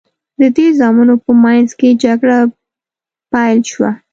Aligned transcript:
د 0.39 0.41
دې 0.55 0.67
زامنو 0.79 1.15
په 1.23 1.31
منځ 1.43 1.69
کې 1.79 1.99
جګړه 2.03 2.39
پیل 3.31 3.59
شوه. 3.71 3.91